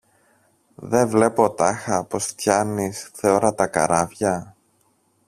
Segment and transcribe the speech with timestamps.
[0.75, 4.55] Δε βλέπω τάχα πως φτιάνεις θεόρατα καράβια;